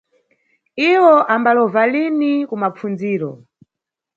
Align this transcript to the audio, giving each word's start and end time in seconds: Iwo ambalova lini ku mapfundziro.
Iwo 0.91 1.15
ambalova 1.35 1.81
lini 1.91 2.33
ku 2.49 2.55
mapfundziro. 2.61 3.31